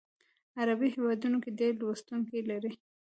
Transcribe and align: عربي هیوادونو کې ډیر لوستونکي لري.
عربي 0.59 0.87
هیوادونو 0.95 1.37
کې 1.43 1.51
ډیر 1.59 1.73
لوستونکي 1.81 2.39
لري. 2.49 2.71